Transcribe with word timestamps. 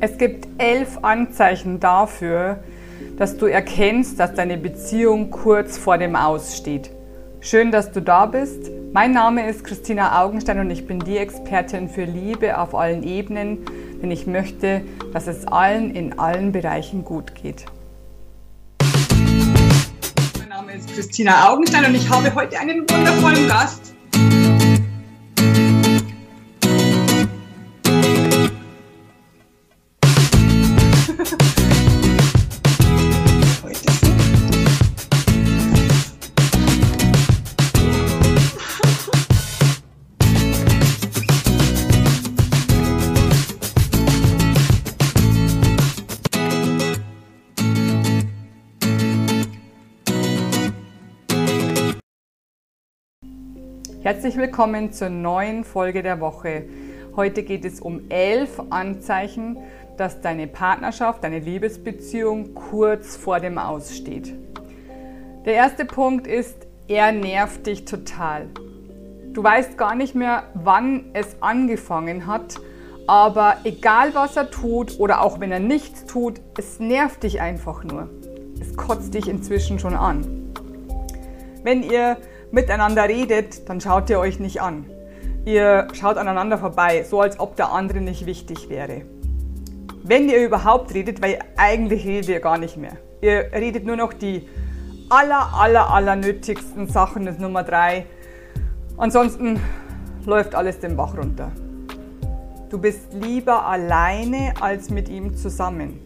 Es 0.00 0.16
gibt 0.16 0.46
elf 0.58 0.98
Anzeichen 1.02 1.80
dafür, 1.80 2.62
dass 3.16 3.36
du 3.36 3.46
erkennst, 3.46 4.20
dass 4.20 4.32
deine 4.32 4.56
Beziehung 4.56 5.30
kurz 5.30 5.76
vor 5.76 5.98
dem 5.98 6.14
Aus 6.14 6.56
steht. 6.56 6.90
Schön, 7.40 7.72
dass 7.72 7.90
du 7.90 8.00
da 8.00 8.26
bist. 8.26 8.70
Mein 8.92 9.12
Name 9.12 9.48
ist 9.48 9.64
Christina 9.64 10.22
Augenstein 10.22 10.60
und 10.60 10.70
ich 10.70 10.86
bin 10.86 11.00
die 11.00 11.16
Expertin 11.16 11.88
für 11.88 12.04
Liebe 12.04 12.58
auf 12.58 12.76
allen 12.76 13.02
Ebenen, 13.02 13.58
denn 14.00 14.12
ich 14.12 14.28
möchte, 14.28 14.82
dass 15.12 15.26
es 15.26 15.48
allen 15.48 15.92
in 15.96 16.16
allen 16.16 16.52
Bereichen 16.52 17.04
gut 17.04 17.34
geht. 17.34 17.64
Mein 20.38 20.48
Name 20.48 20.74
ist 20.74 20.94
Christina 20.94 21.50
Augenstein 21.50 21.86
und 21.86 21.96
ich 21.96 22.08
habe 22.08 22.32
heute 22.36 22.56
einen 22.60 22.88
wundervollen 22.88 23.48
Gast. 23.48 23.94
Herzlich 54.08 54.38
willkommen 54.38 54.90
zur 54.90 55.10
neuen 55.10 55.64
Folge 55.64 56.02
der 56.02 56.18
Woche. 56.18 56.64
Heute 57.14 57.42
geht 57.42 57.66
es 57.66 57.78
um 57.78 58.08
elf 58.08 58.58
Anzeichen, 58.70 59.58
dass 59.98 60.22
deine 60.22 60.46
Partnerschaft, 60.46 61.22
deine 61.22 61.40
Liebesbeziehung 61.40 62.54
kurz 62.54 63.16
vor 63.16 63.38
dem 63.38 63.58
Aus 63.58 63.94
steht. 63.94 64.32
Der 65.44 65.52
erste 65.52 65.84
Punkt 65.84 66.26
ist, 66.26 66.56
er 66.88 67.12
nervt 67.12 67.66
dich 67.66 67.84
total. 67.84 68.46
Du 69.34 69.44
weißt 69.44 69.76
gar 69.76 69.94
nicht 69.94 70.14
mehr, 70.14 70.44
wann 70.54 71.10
es 71.12 71.42
angefangen 71.42 72.26
hat, 72.26 72.58
aber 73.06 73.58
egal 73.64 74.14
was 74.14 74.38
er 74.38 74.50
tut 74.50 74.98
oder 74.98 75.20
auch 75.20 75.38
wenn 75.38 75.52
er 75.52 75.60
nichts 75.60 76.06
tut, 76.06 76.40
es 76.56 76.80
nervt 76.80 77.24
dich 77.24 77.42
einfach 77.42 77.84
nur. 77.84 78.08
Es 78.58 78.74
kotzt 78.74 79.12
dich 79.12 79.28
inzwischen 79.28 79.78
schon 79.78 79.92
an. 79.92 80.54
Wenn 81.62 81.82
ihr 81.82 82.16
miteinander 82.50 83.08
redet, 83.08 83.68
dann 83.68 83.80
schaut 83.80 84.10
ihr 84.10 84.18
euch 84.18 84.40
nicht 84.40 84.60
an. 84.60 84.84
Ihr 85.44 85.88
schaut 85.92 86.16
aneinander 86.16 86.58
vorbei, 86.58 87.04
so 87.04 87.20
als 87.20 87.40
ob 87.40 87.56
der 87.56 87.72
andere 87.72 88.00
nicht 88.00 88.26
wichtig 88.26 88.68
wäre. 88.68 89.02
Wenn 90.02 90.28
ihr 90.28 90.44
überhaupt 90.44 90.94
redet, 90.94 91.22
weil 91.22 91.38
eigentlich 91.56 92.06
redet 92.06 92.28
ihr 92.28 92.40
gar 92.40 92.58
nicht 92.58 92.76
mehr. 92.76 92.96
Ihr 93.20 93.50
redet 93.52 93.84
nur 93.84 93.96
noch 93.96 94.12
die 94.12 94.48
aller, 95.08 95.52
aller, 95.54 95.90
aller 95.90 96.16
nötigsten 96.16 96.86
Sachen, 96.86 97.26
das 97.26 97.38
Nummer 97.38 97.62
drei. 97.62 98.06
Ansonsten 98.96 99.60
läuft 100.24 100.54
alles 100.54 100.80
den 100.80 100.96
Bach 100.96 101.16
runter. 101.16 101.50
Du 102.70 102.78
bist 102.78 103.12
lieber 103.14 103.66
alleine 103.66 104.52
als 104.60 104.90
mit 104.90 105.08
ihm 105.08 105.34
zusammen. 105.34 106.00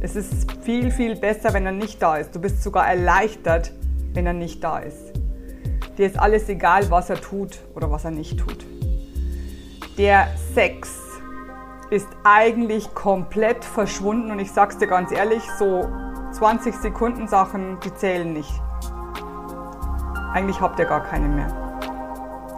Es 0.00 0.16
ist 0.16 0.50
viel, 0.62 0.90
viel 0.90 1.16
besser, 1.16 1.54
wenn 1.54 1.64
er 1.64 1.72
nicht 1.72 2.02
da 2.02 2.16
ist. 2.16 2.34
Du 2.34 2.40
bist 2.40 2.62
sogar 2.62 2.88
erleichtert, 2.88 3.72
wenn 4.12 4.26
er 4.26 4.32
nicht 4.32 4.62
da 4.62 4.80
ist. 4.80 5.13
Dir 5.96 6.06
ist 6.06 6.18
alles 6.18 6.48
egal, 6.48 6.90
was 6.90 7.08
er 7.08 7.20
tut 7.20 7.60
oder 7.74 7.90
was 7.90 8.04
er 8.04 8.10
nicht 8.10 8.38
tut. 8.38 8.66
Der 9.96 10.26
Sex 10.54 11.00
ist 11.90 12.08
eigentlich 12.24 12.92
komplett 12.94 13.64
verschwunden 13.64 14.32
und 14.32 14.40
ich 14.40 14.50
sag's 14.50 14.78
dir 14.78 14.88
ganz 14.88 15.12
ehrlich, 15.12 15.42
so 15.56 15.88
20 16.32 16.74
Sekunden 16.74 17.28
Sachen, 17.28 17.78
die 17.84 17.94
zählen 17.94 18.32
nicht. 18.32 18.50
Eigentlich 20.32 20.60
habt 20.60 20.80
ihr 20.80 20.86
gar 20.86 21.04
keine 21.04 21.28
mehr. 21.28 21.46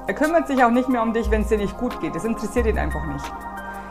Er 0.06 0.14
kümmert 0.14 0.46
sich 0.46 0.64
auch 0.64 0.70
nicht 0.70 0.88
mehr 0.88 1.02
um 1.02 1.12
dich, 1.12 1.30
wenn 1.30 1.42
es 1.42 1.48
dir 1.48 1.58
nicht 1.58 1.76
gut 1.76 2.00
geht. 2.00 2.14
Das 2.14 2.24
interessiert 2.24 2.64
ihn 2.64 2.78
einfach 2.78 3.04
nicht. 3.06 3.30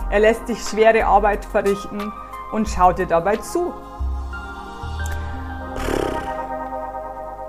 Er 0.09 0.22
lässt 0.22 0.47
dich 0.47 0.59
schwere 0.59 1.06
Arbeit 1.06 1.45
verrichten 1.45 2.12
und 2.51 2.67
schaut 2.67 2.97
dir 2.97 3.06
dabei 3.06 3.38
zu. 3.38 3.73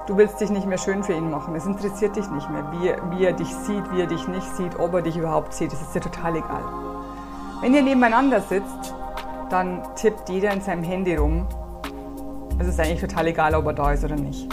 Du 0.06 0.16
willst 0.16 0.40
dich 0.40 0.50
nicht 0.50 0.66
mehr 0.66 0.78
schön 0.78 1.02
für 1.02 1.14
ihn 1.14 1.30
machen. 1.32 1.56
Es 1.56 1.66
interessiert 1.66 2.14
dich 2.14 2.30
nicht 2.30 2.48
mehr, 2.48 2.70
wie, 2.70 3.16
wie 3.16 3.24
er 3.24 3.32
dich 3.32 3.48
sieht, 3.48 3.90
wie 3.92 4.00
er 4.00 4.06
dich 4.06 4.28
nicht 4.28 4.46
sieht, 4.56 4.78
ob 4.78 4.94
er 4.94 5.02
dich 5.02 5.16
überhaupt 5.16 5.52
sieht. 5.52 5.72
Das 5.72 5.82
ist 5.82 5.96
dir 5.96 6.00
total 6.00 6.36
egal. 6.36 6.62
Wenn 7.60 7.74
ihr 7.74 7.82
nebeneinander 7.82 8.40
sitzt, 8.40 8.94
dann 9.50 9.82
tippt 9.96 10.28
jeder 10.28 10.52
in 10.52 10.60
seinem 10.60 10.84
Handy 10.84 11.16
rum. 11.16 11.48
Es 12.60 12.68
ist 12.68 12.78
eigentlich 12.78 13.00
total 13.00 13.26
egal, 13.26 13.56
ob 13.56 13.66
er 13.66 13.72
da 13.72 13.92
ist 13.92 14.04
oder 14.04 14.14
nicht. 14.14 14.48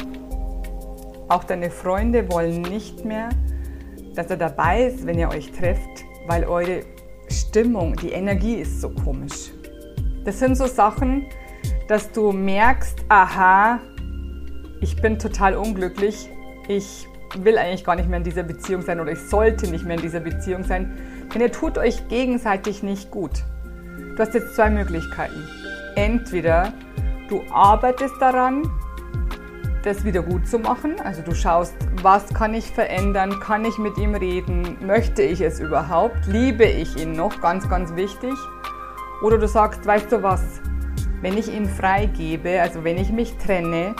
Auch 1.27 1.43
deine 1.43 1.69
Freunde 1.69 2.31
wollen 2.31 2.63
nicht 2.63 3.05
mehr, 3.05 3.29
dass 4.15 4.31
er 4.31 4.37
dabei 4.37 4.85
ist, 4.85 5.05
wenn 5.05 5.19
ihr 5.19 5.29
euch 5.29 5.51
trefft, 5.51 6.03
weil 6.27 6.45
eure 6.45 6.81
Stimmung, 7.29 7.95
die 7.97 8.11
Energie 8.11 8.55
ist 8.55 8.81
so 8.81 8.89
komisch. 8.89 9.51
Das 10.25 10.39
sind 10.39 10.55
so 10.55 10.65
Sachen, 10.65 11.27
dass 11.87 12.11
du 12.11 12.31
merkst, 12.31 13.05
aha, 13.07 13.79
ich 14.83 14.97
bin 14.97 15.17
total 15.17 15.55
unglücklich, 15.55 16.29
ich 16.67 17.07
will 17.37 17.57
eigentlich 17.57 17.85
gar 17.85 17.95
nicht 17.95 18.09
mehr 18.09 18.17
in 18.17 18.25
dieser 18.25 18.43
Beziehung 18.43 18.81
sein 18.81 18.99
oder 18.99 19.13
ich 19.13 19.19
sollte 19.19 19.67
nicht 19.67 19.85
mehr 19.85 19.95
in 19.95 20.01
dieser 20.01 20.19
Beziehung 20.19 20.65
sein, 20.65 20.97
denn 21.33 21.41
ihr 21.41 21.51
tut 21.51 21.77
euch 21.77 22.05
gegenseitig 22.09 22.83
nicht 22.83 23.09
gut. 23.09 23.31
Du 23.97 24.19
hast 24.19 24.33
jetzt 24.33 24.55
zwei 24.55 24.69
Möglichkeiten. 24.69 25.47
Entweder 25.95 26.73
du 27.29 27.41
arbeitest 27.49 28.15
daran, 28.19 28.69
das 29.83 30.03
wieder 30.03 30.21
gut 30.21 30.47
zu 30.47 30.59
machen, 30.59 30.95
also 31.01 31.21
du 31.21 31.33
schaust, 31.33 31.75
was 32.01 32.33
kann 32.33 32.53
ich 32.53 32.69
verändern, 32.69 33.39
kann 33.39 33.63
ich 33.63 33.77
mit 33.77 33.97
ihm 33.97 34.15
reden, 34.15 34.77
möchte 34.85 35.23
ich 35.23 35.39
es 35.39 35.61
überhaupt, 35.61 36.27
liebe 36.27 36.65
ich 36.65 36.97
ihn 36.97 37.13
noch, 37.13 37.39
ganz, 37.39 37.69
ganz 37.69 37.95
wichtig. 37.95 38.33
Oder 39.21 39.37
du 39.37 39.47
sagst, 39.47 39.85
weißt 39.85 40.11
du 40.11 40.23
was, 40.23 40.43
wenn 41.21 41.37
ich 41.37 41.47
ihn 41.47 41.67
freigebe, 41.67 42.61
also 42.61 42.83
wenn 42.83 42.97
ich 42.97 43.11
mich 43.11 43.37
trenne, 43.37 43.95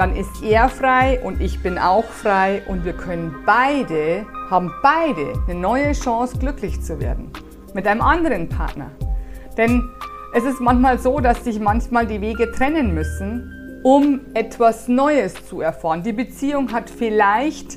dann 0.00 0.16
ist 0.16 0.42
er 0.42 0.70
frei 0.70 1.20
und 1.22 1.42
ich 1.42 1.62
bin 1.62 1.76
auch 1.76 2.06
frei 2.06 2.62
und 2.66 2.86
wir 2.86 2.94
können 2.94 3.34
beide, 3.44 4.24
haben 4.48 4.72
beide 4.82 5.34
eine 5.46 5.60
neue 5.60 5.92
Chance, 5.92 6.38
glücklich 6.38 6.80
zu 6.80 6.98
werden. 6.98 7.30
Mit 7.74 7.86
einem 7.86 8.00
anderen 8.00 8.48
Partner. 8.48 8.92
Denn 9.58 9.90
es 10.32 10.44
ist 10.44 10.58
manchmal 10.58 10.98
so, 10.98 11.20
dass 11.20 11.44
sich 11.44 11.60
manchmal 11.60 12.06
die 12.06 12.22
Wege 12.22 12.50
trennen 12.50 12.94
müssen, 12.94 13.82
um 13.84 14.20
etwas 14.32 14.88
Neues 14.88 15.34
zu 15.46 15.60
erfahren. 15.60 16.02
Die 16.02 16.14
Beziehung 16.14 16.72
hat 16.72 16.88
vielleicht 16.88 17.76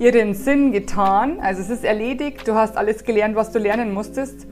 ihren 0.00 0.34
Sinn 0.34 0.72
getan, 0.72 1.38
also 1.40 1.60
es 1.60 1.70
ist 1.70 1.84
erledigt, 1.84 2.48
du 2.48 2.56
hast 2.56 2.76
alles 2.76 3.04
gelernt, 3.04 3.36
was 3.36 3.52
du 3.52 3.60
lernen 3.60 3.94
musstest 3.94 4.44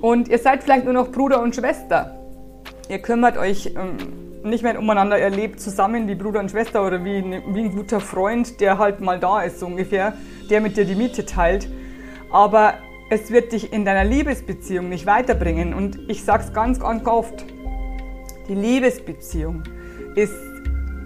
und 0.00 0.28
ihr 0.28 0.38
seid 0.38 0.62
vielleicht 0.64 0.86
nur 0.86 0.94
noch 0.94 1.12
Bruder 1.12 1.42
und 1.42 1.54
Schwester. 1.54 2.18
Ihr 2.88 3.00
kümmert 3.00 3.36
euch 3.36 3.74
ähm, 3.76 4.23
nicht 4.44 4.62
mehr 4.62 4.78
umeinander 4.78 5.18
erlebt, 5.18 5.60
zusammen 5.60 6.06
wie 6.06 6.14
Bruder 6.14 6.40
und 6.40 6.50
Schwester 6.50 6.86
oder 6.86 7.04
wie, 7.04 7.22
wie 7.22 7.60
ein 7.60 7.74
guter 7.74 8.00
Freund, 8.00 8.60
der 8.60 8.78
halt 8.78 9.00
mal 9.00 9.18
da 9.18 9.42
ist, 9.42 9.60
so 9.60 9.66
ungefähr, 9.66 10.14
der 10.50 10.60
mit 10.60 10.76
dir 10.76 10.84
die 10.84 10.94
Miete 10.94 11.24
teilt. 11.24 11.68
Aber 12.30 12.74
es 13.10 13.30
wird 13.30 13.52
dich 13.52 13.72
in 13.72 13.84
deiner 13.84 14.04
Liebesbeziehung 14.04 14.88
nicht 14.88 15.06
weiterbringen. 15.06 15.74
Und 15.74 15.98
ich 16.08 16.24
sage 16.24 16.44
es 16.44 16.52
ganz, 16.52 16.80
ganz 16.80 17.06
oft, 17.06 17.44
die 18.48 18.54
Liebesbeziehung 18.54 19.62
ist 20.14 20.34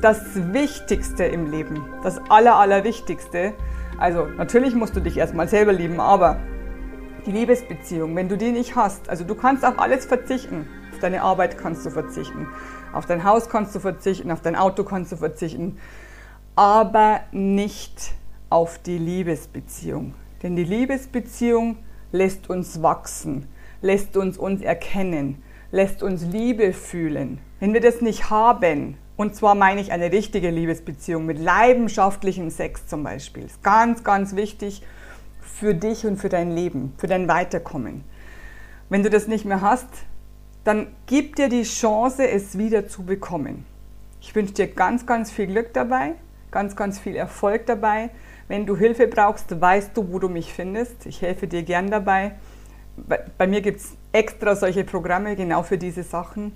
das 0.00 0.20
Wichtigste 0.52 1.24
im 1.24 1.50
Leben, 1.50 1.84
das 2.02 2.18
Aller, 2.30 2.56
Allerwichtigste. 2.56 3.54
Also 3.98 4.26
natürlich 4.26 4.74
musst 4.74 4.94
du 4.94 5.00
dich 5.00 5.16
erstmal 5.16 5.48
selber 5.48 5.72
lieben, 5.72 6.00
aber 6.00 6.40
die 7.26 7.32
Liebesbeziehung, 7.32 8.14
wenn 8.16 8.28
du 8.28 8.36
die 8.36 8.52
nicht 8.52 8.76
hast, 8.76 9.08
also 9.10 9.24
du 9.24 9.34
kannst 9.34 9.64
auf 9.64 9.78
alles 9.78 10.06
verzichten, 10.06 10.68
auf 10.92 11.00
deine 11.00 11.22
Arbeit 11.22 11.58
kannst 11.58 11.84
du 11.84 11.90
verzichten, 11.90 12.46
auf 12.92 13.06
dein 13.06 13.24
Haus 13.24 13.48
kannst 13.48 13.74
du 13.74 13.80
verzichten, 13.80 14.30
auf 14.30 14.40
dein 14.40 14.56
Auto 14.56 14.84
kannst 14.84 15.12
du 15.12 15.16
verzichten, 15.16 15.78
aber 16.56 17.20
nicht 17.32 18.12
auf 18.50 18.78
die 18.78 18.98
Liebesbeziehung. 18.98 20.14
Denn 20.42 20.56
die 20.56 20.64
Liebesbeziehung 20.64 21.76
lässt 22.12 22.48
uns 22.48 22.82
wachsen, 22.82 23.46
lässt 23.80 24.16
uns 24.16 24.38
uns 24.38 24.62
erkennen, 24.62 25.42
lässt 25.70 26.02
uns 26.02 26.24
Liebe 26.24 26.72
fühlen. 26.72 27.40
Wenn 27.60 27.74
wir 27.74 27.80
das 27.80 28.00
nicht 28.00 28.30
haben, 28.30 28.96
und 29.16 29.34
zwar 29.34 29.54
meine 29.54 29.80
ich 29.80 29.92
eine 29.92 30.12
richtige 30.12 30.50
Liebesbeziehung 30.50 31.26
mit 31.26 31.38
leidenschaftlichem 31.38 32.50
Sex 32.50 32.86
zum 32.86 33.02
Beispiel, 33.02 33.44
ist 33.44 33.62
ganz, 33.62 34.04
ganz 34.04 34.36
wichtig 34.36 34.82
für 35.40 35.74
dich 35.74 36.06
und 36.06 36.18
für 36.18 36.28
dein 36.28 36.52
Leben, 36.52 36.92
für 36.98 37.08
dein 37.08 37.26
Weiterkommen. 37.26 38.04
Wenn 38.88 39.02
du 39.02 39.10
das 39.10 39.26
nicht 39.26 39.44
mehr 39.44 39.60
hast, 39.60 39.88
dann 40.64 40.88
gib 41.06 41.36
dir 41.36 41.48
die 41.48 41.62
Chance, 41.62 42.28
es 42.28 42.58
wieder 42.58 42.88
zu 42.88 43.04
bekommen. 43.04 43.64
Ich 44.20 44.34
wünsche 44.34 44.54
dir 44.54 44.66
ganz, 44.68 45.06
ganz 45.06 45.30
viel 45.30 45.46
Glück 45.46 45.72
dabei, 45.72 46.14
ganz, 46.50 46.76
ganz 46.76 46.98
viel 46.98 47.16
Erfolg 47.16 47.66
dabei. 47.66 48.10
Wenn 48.48 48.66
du 48.66 48.76
Hilfe 48.76 49.06
brauchst, 49.06 49.60
weißt 49.60 49.96
du, 49.96 50.12
wo 50.12 50.18
du 50.18 50.28
mich 50.28 50.52
findest. 50.52 51.06
Ich 51.06 51.22
helfe 51.22 51.46
dir 51.46 51.62
gern 51.62 51.90
dabei. 51.90 52.32
Bei, 52.96 53.24
bei 53.36 53.46
mir 53.46 53.60
gibt 53.60 53.80
es 53.80 53.92
extra 54.12 54.56
solche 54.56 54.84
Programme 54.84 55.36
genau 55.36 55.62
für 55.62 55.78
diese 55.78 56.02
Sachen. 56.02 56.52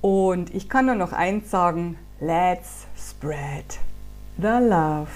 Und 0.00 0.54
ich 0.54 0.68
kann 0.68 0.86
nur 0.86 0.94
noch 0.94 1.12
eins 1.12 1.50
sagen, 1.50 1.98
let's 2.20 2.86
spread 2.96 3.78
the 4.38 4.58
love. 4.60 5.08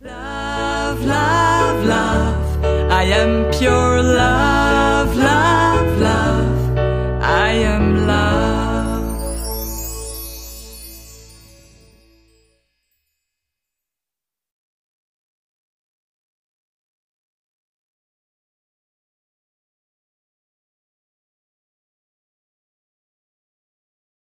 Love, 0.00 1.04
love, 1.04 1.84
love, 1.84 2.90
I 2.90 3.12
am 3.12 3.50
pure 3.50 4.02
love. 4.02 4.37